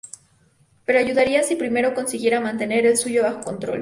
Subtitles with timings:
[0.83, 3.69] Pero ayudaría si primero consiguiera mantener el suyo bajo control".